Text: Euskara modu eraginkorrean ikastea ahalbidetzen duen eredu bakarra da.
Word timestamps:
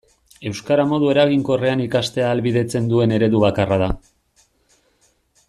Euskara 0.51 0.85
modu 0.93 1.11
eraginkorrean 1.11 1.83
ikastea 1.83 2.25
ahalbidetzen 2.31 2.89
duen 2.95 3.15
eredu 3.19 3.43
bakarra 3.45 3.79
da. 3.85 3.93